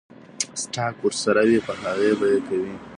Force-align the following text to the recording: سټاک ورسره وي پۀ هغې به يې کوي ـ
سټاک 0.61 0.95
ورسره 1.01 1.41
وي 1.49 1.59
پۀ 1.65 1.73
هغې 1.83 2.11
به 2.19 2.25
يې 2.33 2.39
کوي 2.47 2.73
ـ 2.77 2.81